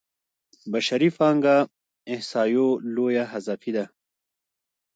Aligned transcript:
بشري 0.71 1.09
پانګه 1.17 1.57
احصایو 2.13 2.67
لویه 2.95 3.25
حذفي 3.31 3.71
ده. 3.75 3.85